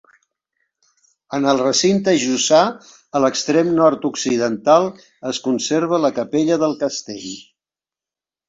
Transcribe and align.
En 1.37 1.43
el 1.51 1.59
recinte 1.63 2.15
jussà, 2.23 2.61
a 3.19 3.21
l'extrem 3.25 3.69
nord-occidental, 3.81 4.89
es 5.33 5.43
conserva 5.49 6.01
la 6.07 6.15
capella 6.19 6.59
del 6.65 6.75
castell. 6.85 7.31